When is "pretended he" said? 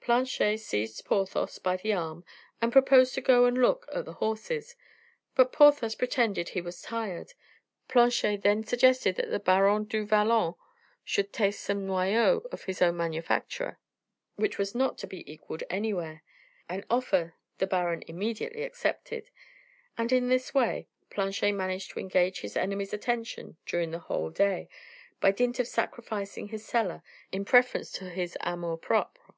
5.96-6.60